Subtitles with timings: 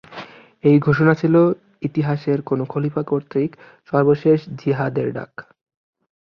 [0.63, 1.35] এই ঘোষণা ছিল
[1.81, 3.51] ইতিহাসের কোনো খলিফা কর্তৃক
[3.91, 5.31] সর্বশেষ জিহাদের ডাক।